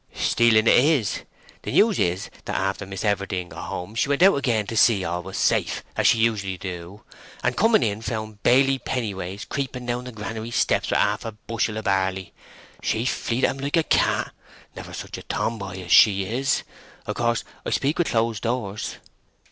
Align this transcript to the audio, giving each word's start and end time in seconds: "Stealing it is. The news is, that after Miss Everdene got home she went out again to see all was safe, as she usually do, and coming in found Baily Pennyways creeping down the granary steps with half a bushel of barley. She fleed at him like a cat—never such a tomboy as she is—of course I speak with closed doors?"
"Stealing 0.15 0.65
it 0.65 0.77
is. 0.79 1.21
The 1.61 1.73
news 1.73 1.99
is, 1.99 2.31
that 2.45 2.55
after 2.55 2.87
Miss 2.87 3.03
Everdene 3.03 3.49
got 3.49 3.67
home 3.67 3.93
she 3.93 4.09
went 4.09 4.23
out 4.23 4.33
again 4.35 4.65
to 4.65 4.75
see 4.75 5.05
all 5.05 5.21
was 5.21 5.37
safe, 5.37 5.83
as 5.95 6.07
she 6.07 6.17
usually 6.17 6.57
do, 6.57 7.03
and 7.43 7.55
coming 7.55 7.83
in 7.83 8.01
found 8.01 8.41
Baily 8.41 8.79
Pennyways 8.83 9.45
creeping 9.47 9.85
down 9.85 10.05
the 10.05 10.11
granary 10.11 10.49
steps 10.49 10.89
with 10.89 10.97
half 10.97 11.23
a 11.23 11.33
bushel 11.33 11.77
of 11.77 11.85
barley. 11.85 12.33
She 12.81 13.05
fleed 13.05 13.45
at 13.45 13.51
him 13.51 13.59
like 13.61 13.77
a 13.77 13.83
cat—never 13.83 14.91
such 14.91 15.19
a 15.19 15.21
tomboy 15.21 15.81
as 15.83 15.91
she 15.91 16.23
is—of 16.25 17.15
course 17.15 17.43
I 17.63 17.69
speak 17.69 17.99
with 17.99 18.07
closed 18.09 18.41
doors?" 18.41 18.95